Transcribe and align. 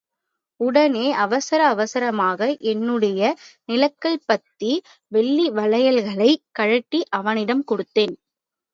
உடனே 0.59 1.11
அவசர 1.15 1.67
அவசரமாக 1.67 2.39
என்னுடைய 2.65 3.21
நீலக்கல் 3.69 4.19
பதித்த 4.25 4.81
வெள்ளி 5.11 5.49
வளையல்களைக் 5.51 6.45
கழட்டி 6.51 7.01
அவனிடம் 7.13 7.63
கொடுத்தேன். 7.67 8.15